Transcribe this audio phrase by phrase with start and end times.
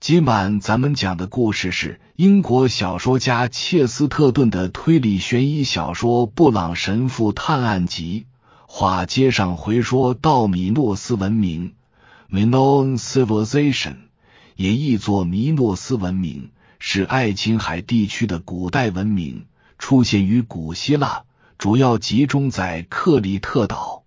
[0.00, 8.24] 今晚咱们讲的故事是英国小说家切斯特顿的推理悬疑小说《布朗神父探案集》。
[8.66, 11.74] 话接上回说到米诺斯文明
[12.30, 13.96] （Minoan Civilization），
[14.56, 16.48] 也译作米诺斯文明，
[16.78, 19.44] 是爱琴海地区的古代文明，
[19.78, 21.24] 出现于古希腊，
[21.58, 24.04] 主要集中在克里特岛，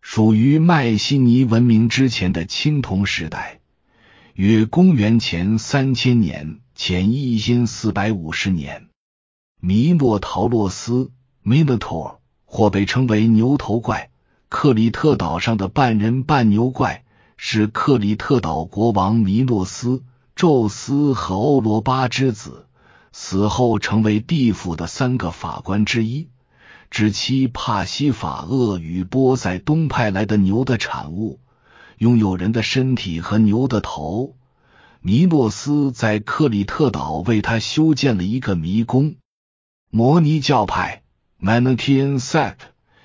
[0.00, 3.55] 属于迈锡尼文明之前的青铜时代。
[4.36, 8.90] 约公元前三千年前一千四百五十年，
[9.62, 11.10] 米诺陶洛斯
[11.42, 14.10] （Minotaur） 或被称为牛头怪，
[14.50, 17.06] 克里特岛上的半人半牛怪，
[17.38, 20.02] 是克里特岛国王米诺斯、
[20.34, 22.66] 宙斯和欧罗巴之子，
[23.12, 26.28] 死后成为地府的三个法官之一。
[26.90, 31.40] 指其帕西法厄与波塞冬派来的牛的产物。
[31.98, 34.36] 拥有人的身体和牛的头，
[35.00, 39.14] 弥诺斯在克里特岛为他修建了一个迷宫。
[39.90, 41.02] 摩尼教派
[41.38, 42.56] m a n i c h a n sect），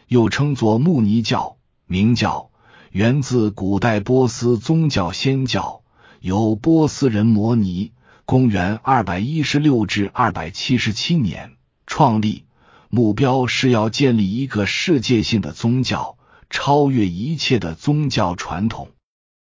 [0.07, 2.49] 又称作穆尼教、明教，
[2.91, 5.83] 源自古代波斯宗教仙教，
[6.19, 7.93] 由波斯人摩尼
[8.25, 11.53] （公元二百一十六至二百七十七年）
[11.87, 12.43] 创立，
[12.89, 16.17] 目标是要建立一个世界性的宗教。
[16.51, 18.87] 超越一切的宗教传统，《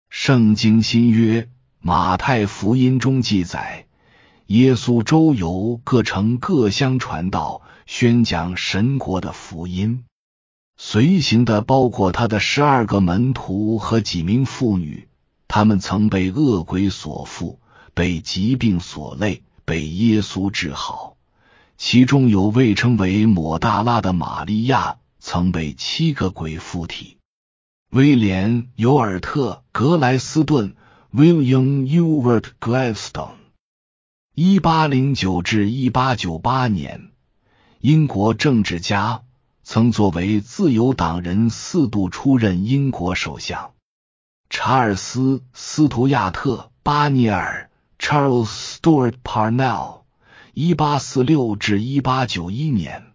[0.09, 1.42] 圣经新约》
[1.81, 3.87] 马太福音中记载，
[4.47, 10.05] 耶稣周游各城各乡传道，宣讲神国的福音。
[10.77, 15.09] 随行的包括他的十二个门徒和几名妇女，
[15.48, 17.59] 他们曾被恶鬼所附，
[17.92, 21.17] 被疾病所累，被耶稣治好。
[21.77, 24.98] 其中有位称为抹大拉的玛利亚。
[25.27, 27.17] 曾被七个鬼附体。
[27.91, 30.77] 威廉·尤尔特·格莱斯顿
[31.14, 33.36] （William Ewart Gladstone），
[34.34, 37.11] 一八零九至一八九八年，
[37.81, 39.22] 英国政治家，
[39.62, 43.72] 曾作为自由党人四度出任英国首相。
[44.50, 50.03] 查尔斯·斯图亚特·巴尼尔 （Charles Stuart Parnell），
[50.53, 53.13] 一八四六至一八九一年。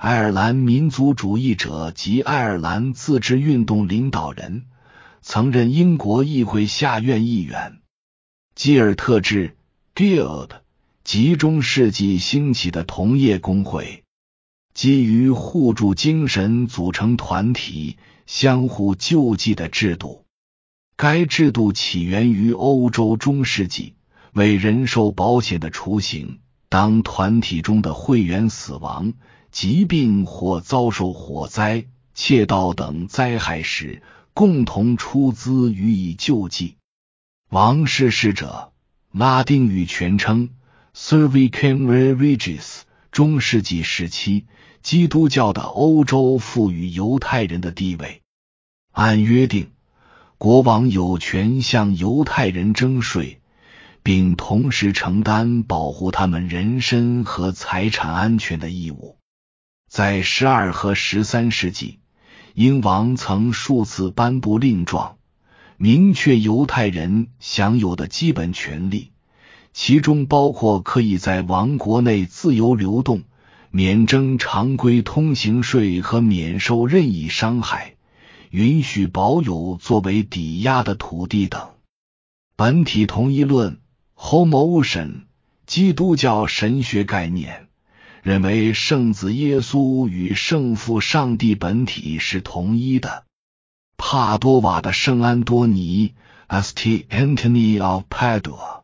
[0.00, 4.64] 爱尔兰民族主义者及爱尔兰自治运动领导人，
[5.20, 7.80] 曾任英国议会下院议员。
[8.54, 9.58] 基尔特制
[9.94, 10.52] （Guild）
[11.04, 14.02] 集中世纪兴起的同业工会，
[14.72, 20.24] 基于互助精神组成团体，相互救济的制度。
[20.96, 23.96] 该制度起源于欧洲中世纪，
[24.32, 26.38] 为人寿保险的雏形。
[26.70, 29.12] 当团体中的会员死亡。
[29.50, 34.02] 疾病或遭受火灾、窃盗等灾害时，
[34.34, 36.76] 共同出资予以救济。
[37.50, 38.72] 王室使者
[39.12, 40.50] 拉丁语全称
[40.94, 42.82] Servicem Regis。
[43.10, 44.44] 中世纪时期，
[44.82, 48.22] 基督教的欧洲赋予犹太人的地位。
[48.92, 49.72] 按约定，
[50.38, 53.40] 国王有权向犹太人征税，
[54.04, 59.16] 并同时承担保护他们人身和财产安全的义务。
[59.90, 61.98] 在十二和十三世纪，
[62.54, 65.16] 英王曾数次颁布令状，
[65.78, 69.10] 明确犹太人享有的基本权利，
[69.72, 73.24] 其中包括可以在王国内自由流动、
[73.72, 77.96] 免征常规通行税和免受任意伤害，
[78.50, 81.68] 允许保有作为抵押的土地等。
[82.54, 83.80] 本体同一论
[84.16, 85.22] （Homousion），
[85.66, 87.66] 基督教神学概念。
[88.22, 93.24] 认为圣子耶稣与圣父上帝本体是同一的。
[93.96, 96.14] 帕多瓦的圣安多尼
[96.48, 97.06] （St.
[97.08, 98.82] Anthony of Padua），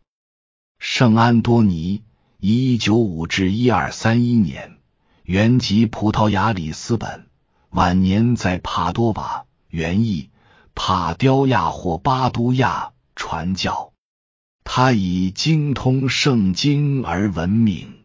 [0.78, 2.02] 圣安多尼
[2.40, 4.78] （一九五至一二三一年），
[5.24, 7.26] 原籍葡萄牙里斯本，
[7.70, 10.30] 晚年在帕多瓦（原意
[10.74, 13.92] 帕雕亚或巴都亚）传教。
[14.64, 17.95] 他以精通圣经而闻名。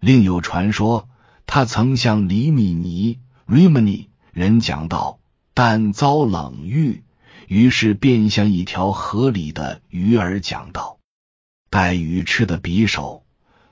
[0.00, 1.08] 另有传说，
[1.44, 3.18] 他曾向黎米尼
[3.48, 5.18] （Rimini） 人讲道，
[5.54, 7.02] 但遭冷遇，
[7.48, 10.98] 于是便向一条河里的鱼儿讲道。
[11.68, 13.24] 带鱼翅的匕首，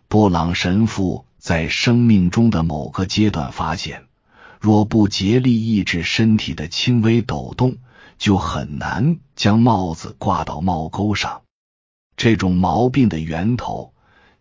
[0.08, 4.06] 布朗神父在生命中的某个阶段发现，
[4.60, 7.76] 若不竭力抑制身体的轻微抖动，
[8.18, 11.42] 就很难将帽子挂到帽钩上。
[12.16, 13.92] 这种毛病的源头。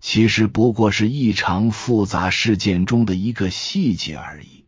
[0.07, 4.65] 其实不过是异常复杂事件中的一个细节而已。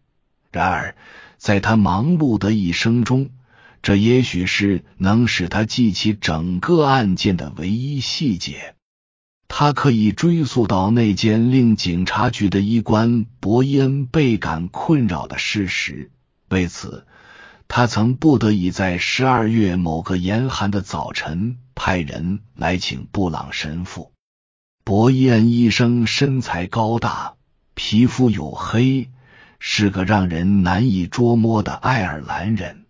[0.52, 0.96] 然而，
[1.38, 3.30] 在他忙碌的一生中，
[3.84, 8.74] 这也许是能使他记起整个案件的唯一细节。
[9.48, 16.10] 他可以追溯到那件令警察局的医官伯伊恩倍感困扰的事实。
[16.50, 17.06] 为此，
[17.68, 24.12] 他曾不得已在十二月某个严寒的早晨派人来请布朗神父。
[24.88, 27.34] 伯伊恩医生身材高大，
[27.74, 29.10] 皮肤黝黑，
[29.60, 32.86] 是个让人难以捉摸的爱尔兰人。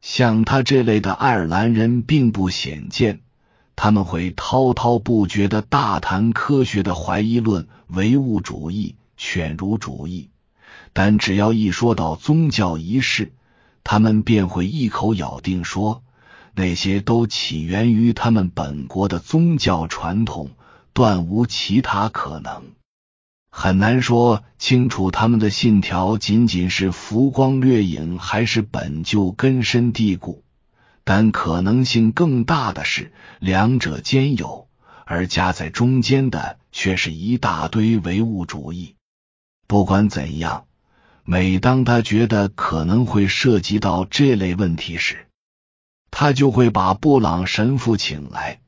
[0.00, 3.20] 像他这类的爱尔兰人并不鲜见。
[3.76, 10.30] 他们会滔滔不绝的大谈科学的怀疑论、唯物主义、犬儒主义，
[10.92, 13.32] 但只要一说到宗教仪式，
[13.84, 16.02] 他们便会一口咬定说
[16.56, 20.50] 那些都起源于他们本国的宗教传统，
[20.92, 22.62] 断无其他可能。
[23.50, 30.44] 很难说清楚他们的信条仅仅是浮光掠影，还是本就根深蒂固。
[31.02, 34.68] 但可能性更大的是，两者兼有，
[35.04, 38.94] 而夹在中间的却是一大堆唯物主义。
[39.66, 40.66] 不管怎样，
[41.24, 45.26] 每当他觉得可能会涉及到这类问题时，
[46.12, 48.59] 他就会把布朗神父请来。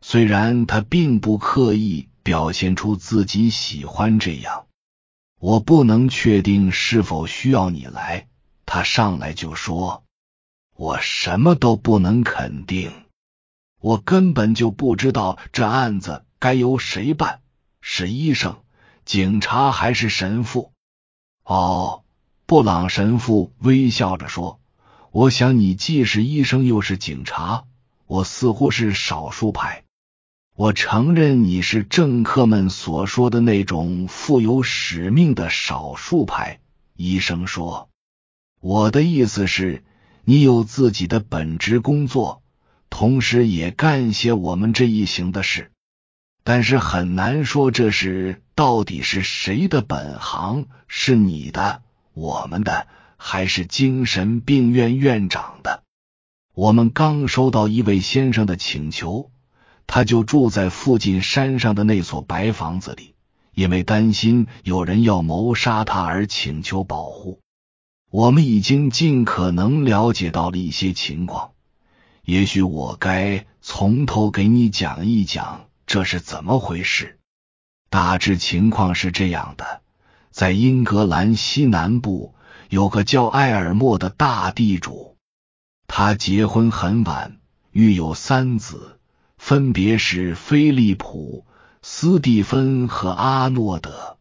[0.00, 4.66] 虽然他并不刻意表现出自己喜欢这样，
[5.38, 8.26] 我不能确定是否需要你来。
[8.66, 10.04] 他上来就说。
[10.76, 12.90] 我什么都不能肯定，
[13.80, 17.42] 我根本就不知道这案子该由谁办，
[17.82, 18.62] 是医生、
[19.04, 20.72] 警察还是神父？
[21.44, 22.02] 哦，
[22.46, 24.58] 布朗神父微笑着说
[25.12, 27.64] ：“我想你既是医生又是警察，
[28.06, 29.84] 我似乎是少数派。
[30.60, 36.60] 我承认你是政客们所说的那种富有使命的少数派。”
[36.98, 37.88] 医生说
[38.60, 39.82] ：“我的意思是。”
[40.24, 42.42] 你有自己的本职工作，
[42.90, 45.72] 同时也干些我们这一行的事，
[46.44, 52.86] 但是很难说这是到底是谁的本行，是你的、我们的，
[53.16, 55.84] 还是精神病院院长的？
[56.54, 59.30] 我们刚收到一位先生的请求，
[59.92, 63.16] 他就住在附近山上的那所白房子里，
[63.54, 67.40] 因为担心有人要谋杀他而请求保护。
[68.08, 71.50] 我们已经尽可能了解到了一些情况，
[72.22, 77.18] 也许我该从头给你讲一讲这是怎么回事。
[77.88, 79.82] 大致情况是这样的：
[80.30, 82.36] 在英格兰西南部
[82.68, 85.16] 有个叫埃尔默的大地主，
[85.88, 87.40] 他结婚很晚，
[87.72, 88.99] 育有三子，
[89.40, 91.46] 分别是菲利普、
[91.82, 94.18] 斯蒂芬和阿诺德。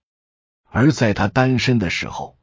[0.72, 2.38] 而在他单身的时候。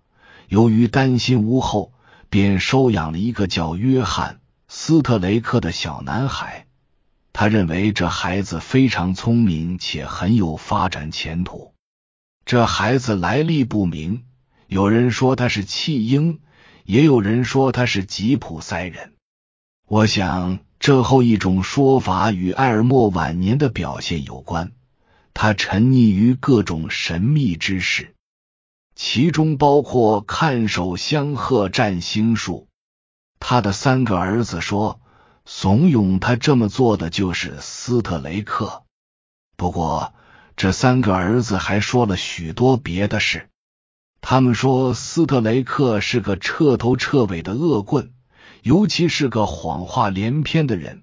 [0.49, 1.93] 由于担心无后，
[2.29, 4.35] 便收养了一个叫约翰·
[4.69, 6.67] 斯特雷克的小男孩。
[7.33, 11.75] 他认为这孩子非常聪明且很有发展前途。
[12.45, 14.25] 这孩子来历不明，
[14.69, 16.39] 有人说他是弃婴，
[16.85, 19.15] 也有人说他是吉普赛人。
[19.89, 24.73] 我想这后一种说法与埃尔默晚年的表现有关。
[25.35, 28.15] 他沉溺于各种神秘之事。
[28.95, 32.67] 其中包括看守香鹤占星术。
[33.39, 35.01] 他的三个儿子说，
[35.45, 38.85] 怂恿他这么做的就是斯特雷克。
[39.57, 40.15] 不过，
[40.57, 43.51] 这三个儿子还说了许多别的事。
[44.23, 48.15] 他们说，斯特雷克是个彻头彻尾的恶棍，
[48.63, 51.03] 尤其是个谎话连篇的人。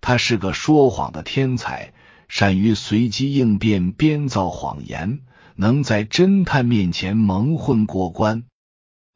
[0.00, 1.92] 他是个说谎的天才，
[2.28, 5.20] 善于随机应变，编造谎言。
[5.54, 8.44] 能在侦探面前蒙混过关，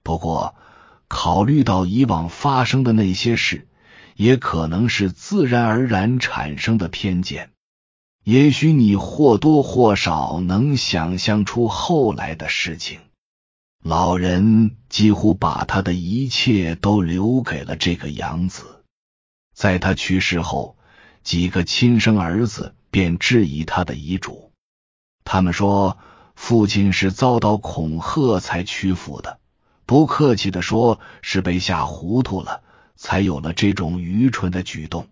[0.02, 0.54] 不过
[1.08, 3.66] 考虑到以往发生的那些事，
[4.16, 7.50] 也可能是自然而然产生的偏见。
[8.22, 13.00] 也许你或多或少能想象出后来的事情。
[13.88, 18.82] 老人几乎把他的一切都留给了这个养子。
[19.54, 20.76] 在他去世后，
[21.22, 24.50] 几个亲生儿子便质疑他的遗嘱。
[25.24, 25.98] 他们说。
[26.34, 29.38] 父亲是遭到恐吓才屈服的，
[29.86, 32.62] 不客气的说，是被吓糊涂了，
[32.94, 35.08] 才有了这种愚蠢的举动。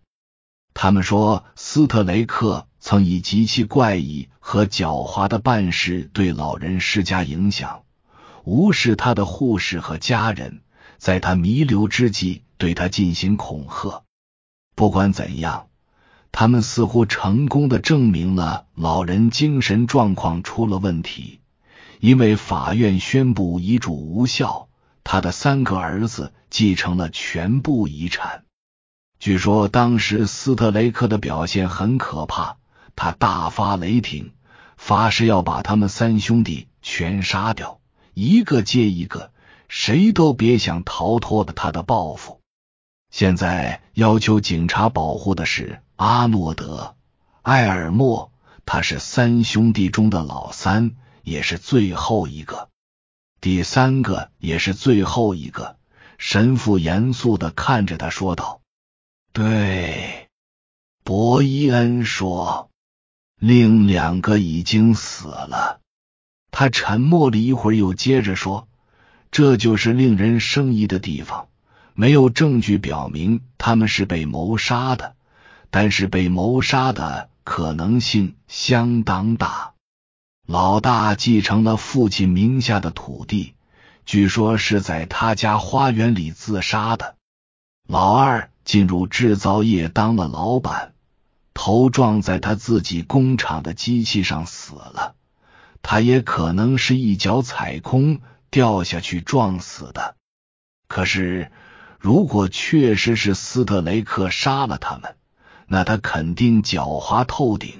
[0.74, 7.83] 他们说，斯特雷克曾以极其怪异和狡猾的办事对老人施加影响，
[8.44, 10.60] 无视他的护士和家人，
[10.98, 14.04] 在他弥留之际对他进行恐吓。
[14.74, 15.66] 不管怎样。
[16.36, 21.38] 他们似乎成功的证明了老人精神状况出了问题，
[22.00, 24.66] 因为法院宣布遗嘱无效，
[25.04, 28.42] 他的三个儿子继承了全部遗产。
[29.20, 32.56] 据说当时斯特雷克的表现很可怕，
[32.96, 34.32] 他大发雷霆，
[34.76, 37.78] 发誓要把他们三兄弟全杀掉，
[38.14, 39.32] 一个接一个，
[39.68, 42.40] 谁都别想逃脱了他的报复。
[43.10, 46.96] 现在要求警察保护的是阿诺德·
[47.42, 48.32] 埃尔默，
[48.64, 52.70] 他是三兄弟中的老三，也是最后一个。
[53.40, 55.76] 第三个也是最后一个。
[56.16, 58.62] 神父严肃的看着他说道。
[59.32, 60.28] 对，
[61.02, 62.70] 博伊恩说，
[63.38, 65.80] 另两个已经死了。
[66.56, 68.68] 他沉默了一会儿，又接着说
[69.32, 71.48] ：“这就是令人生疑的地方。
[71.94, 75.16] 没有证据表明他们是被谋杀的，
[75.70, 79.72] 但是被谋杀的可能性相当大。
[80.46, 83.54] 老大继承了父亲名下的土地，
[84.06, 87.16] 据说是在他家花园里自杀的。
[87.88, 90.94] 老二。”进入制造业当了老板，
[91.52, 95.14] 头撞在他自己工厂的机器上死了。
[95.86, 100.16] 他也可能是一脚踩空掉下去撞死的。
[100.88, 101.52] 可是，
[102.00, 105.14] 如果确实是斯特雷克杀了他们，
[105.68, 107.74] 那他肯定狡猾透顶，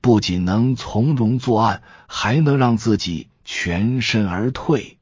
[0.00, 4.96] 不仅能从容作案，还能让自己全身而退。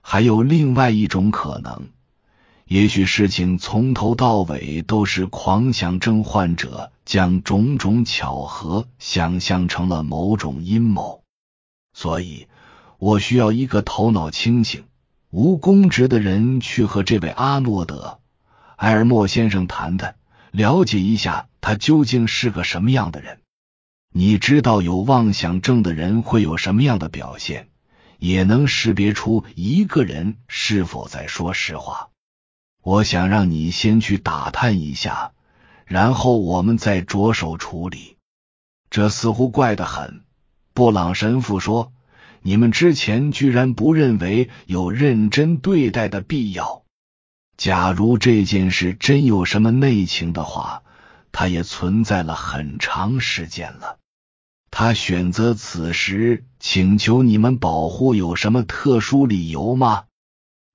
[0.00, 1.88] 还有另外一种可能。
[2.64, 11.22] 也许事情从头到尾都是狂想症患者将种种巧合想象成了某种阴谋，
[11.96, 12.46] 所以
[12.98, 14.84] 我需要一个头脑清醒、
[15.30, 18.20] 无公职的人去和这位阿诺德·
[18.76, 20.14] 埃尔默先生谈谈，
[20.50, 23.40] 了解一下他究竟是个什么样的人。
[24.12, 27.70] 你知道有妄想症的人会有什么样的表现，
[28.18, 32.10] 也能识别出一个人是否在说实话。
[32.82, 35.32] 我想让你先去打探一下，
[35.86, 38.18] 然后我们再着手处理。
[38.90, 40.25] 这似乎怪得很。
[40.76, 41.94] 布朗神父说
[42.44, 46.82] ：“你们之前居然不认为有认真对待的必要。
[47.56, 50.82] 假如这件事真有什么内情的话，
[51.32, 53.96] 它也存在了很长时间了。
[54.70, 60.04] 他选择此时请求你们保护，有什么特殊理由吗？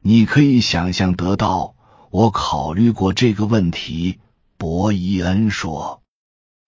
[0.01, 1.75] 你可以想象得到。”
[2.10, 4.20] 我考虑过这个问题，
[4.58, 6.01] 博伊恩说，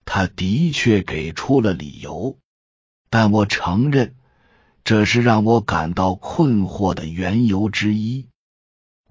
[0.06, 2.38] 他的确给出了理由，
[3.14, 4.16] 但我承认
[4.84, 8.26] 这是让我感到困惑的缘由之一。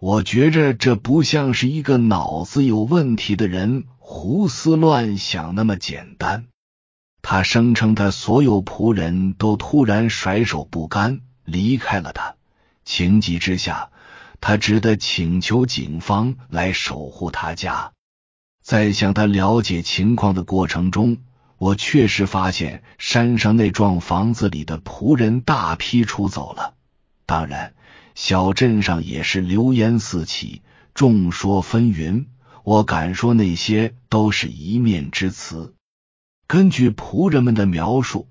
[0.01, 6.47] 我觉着这不像是一个脑子有问题的人胡思乱想那么简单。
[7.23, 12.35] 他声称他所有仆人都突然甩手不干离开了他，
[12.85, 13.91] 情急之下。
[14.41, 17.93] 他只得请求警方来守护他家。
[18.65, 21.19] 在向他了解情况的过程中，
[21.63, 26.75] 我确实发现山上那幢房子里的仆人大批出走了。
[27.25, 27.75] 当然，
[28.17, 32.27] 小镇上也是流言四起，众说纷纭。
[32.65, 35.73] 我敢说，那些都是一面之词。
[36.49, 38.27] 根据仆人们的描述，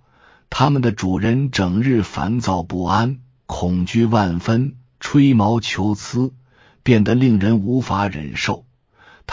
[0.49, 4.75] 他们的主人整日烦躁不安，恐惧万分。
[4.99, 6.33] 吹毛求疵，
[6.83, 8.65] 变得令人无法忍受。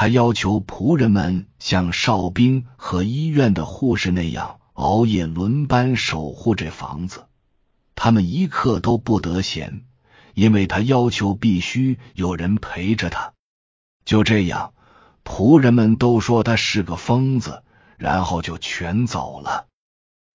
[0.00, 7.26] 他要求仆人们像哨兵和医院的护士那样熬夜轮班守护这房子，
[7.96, 9.82] 他们一刻都不得闲，
[10.34, 13.32] 因为他要求必须有人陪着他。
[14.04, 14.72] 就这样，
[15.24, 17.64] 仆人们都说他是个疯子，
[17.96, 19.66] 然后就全走了。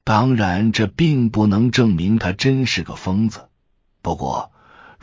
[0.03, 3.47] 当然，这并不能证明他真是个疯子。
[4.01, 4.51] 不过，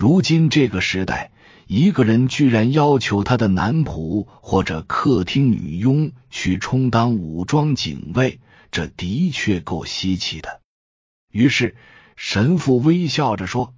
[0.01, 1.31] 如今这个时代，
[1.67, 8.41] 一个人居然要求他的男仆或者客厅女佣去充当武装警卫，
[8.71, 10.63] 这的确够稀奇的。
[11.31, 11.77] 于是
[12.17, 13.75] 神父微笑着说：“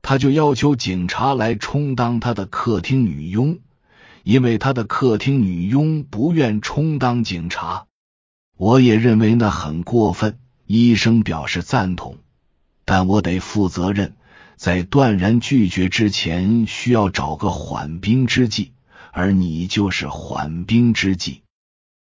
[0.00, 3.58] 他就要求警察来充当他的客厅女佣，
[4.22, 7.86] 因为他的客厅女佣不愿充当警察。”
[8.56, 10.38] 我也认为那很过分。
[10.68, 12.18] 医生表示赞同，
[12.84, 14.14] 但我得负责任。
[14.56, 18.72] 在断然拒绝之前，需要找个缓兵之计，
[19.12, 21.42] 而你就是缓兵之计。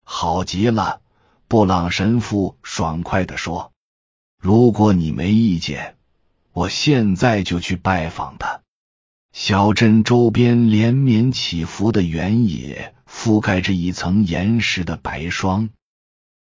[0.04, 1.02] 好极了，
[1.48, 3.72] 布朗神父爽快的说
[4.40, 5.96] ：“如果你没意见，
[6.54, 8.62] 我现在就去拜访他。”
[9.34, 15.70] 小镇周边连绵起伏的原野覆盖着一层岩石的白霜，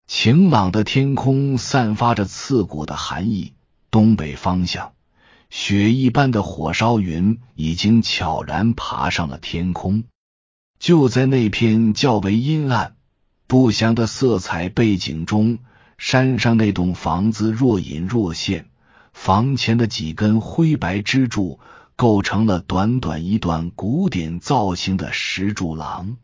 [0.07, 3.53] 晴朗的天空散发着刺骨的寒意。
[3.91, 4.93] 东北方向。
[5.51, 10.05] 雪一般的火烧云已经悄然爬上了天空。
[10.79, 12.97] 就在那片较为阴暗、
[13.47, 15.59] 不祥的色彩背景中，
[15.97, 18.67] 山上那栋房子若隐若现，
[19.13, 21.59] 房前的几根灰白支柱
[21.97, 26.19] 构成了短短一段古典造型的石柱廊。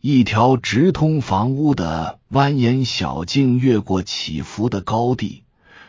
[0.00, 5.44] 一条直通房屋的蜿蜒小径越过起伏的高地，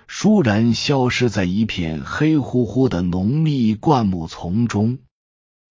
[0.08, 5.00] 倏然消失在一片黑乎乎的浓密灌木丛中。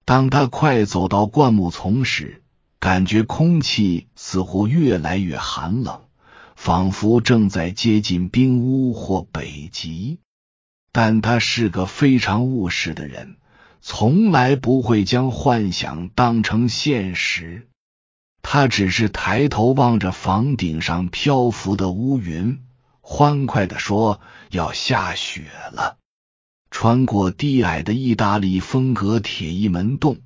[0.05, 2.43] 当他快走到灌木丛时，
[2.79, 6.03] 感觉空气似乎越来越寒冷，
[6.55, 10.19] 仿佛正在接近冰屋或北极。
[10.93, 13.37] 但他是个非常务实的人，
[13.81, 17.69] 从来不会将幻想当成现实。
[18.43, 22.61] 他只是抬头望着房顶上漂浮的乌云，
[23.09, 24.21] 欢快的说
[24.51, 25.97] ：“要下雪了。”
[26.73, 30.19] 穿过低矮的意大利风格铁艺门洞，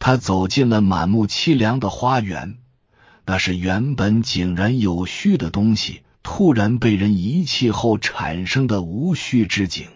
[0.00, 2.58] 他走进了满目凄凉的花园。
[3.24, 9.86] 那是原本井然有序的东西，突然被人遗弃后产生的无序之景。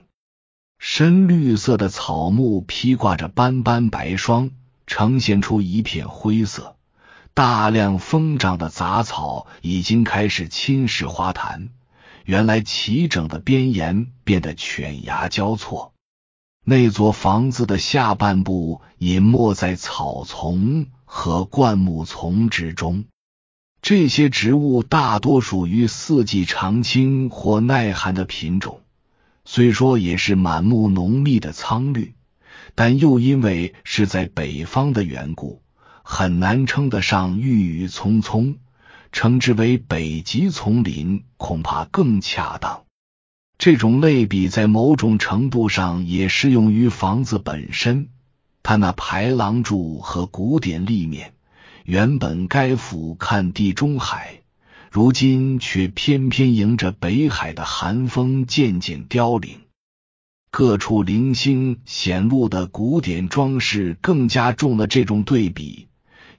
[0.78, 4.52] 深绿色的草木披挂着斑斑白霜，
[4.87, 6.76] 呈现出一片灰色。
[7.34, 11.70] 大量疯长的杂草已经开始侵蚀花坛。
[12.24, 15.94] 原来齐整的边沿变得犬牙交错，
[16.64, 23.04] 那座房子的下半部隐没在草丛和灌木丛之中。
[23.82, 28.82] 这些植物大多属于四季常青或耐寒的品种，
[29.46, 32.14] 虽说也是满目浓密的苍绿，
[32.74, 35.62] 但又因为是在北方的缘故，
[36.02, 38.58] 很难称得上郁郁葱葱。
[39.12, 42.84] 称之为北极丛林，恐怕更恰当。
[43.58, 48.08] 这种类比在某种程度上也适用于房子本身。
[48.62, 51.34] 它那排廊柱和古典立面，
[51.84, 54.40] 原本该俯瞰地中海，
[54.90, 59.58] 如今却偏偏迎着北海的寒风渐渐凋零。
[60.50, 65.89] 各处零星显露的古典装饰，更加重了这种对比。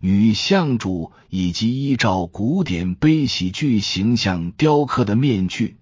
[0.02, 5.78] 与像柱以及依照古典悲喜剧形象雕刻的面具，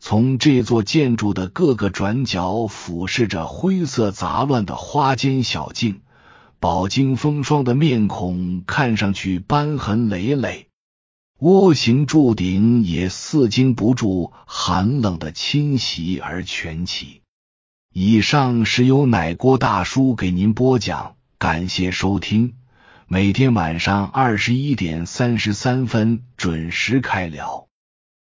[0.00, 6.00] 从这座建筑的各个转角俯视着灰色杂乱的花间小径，
[6.58, 10.66] 饱经风霜的面孔看上去斑痕累累，
[11.38, 17.20] 窝形柱顶也似经不住寒冷的侵袭而蜷起。
[17.94, 22.54] 以上是由奶锅大叔给您播讲，感谢收听。
[23.12, 27.68] 每天晚上二十一点三十三分准时开聊。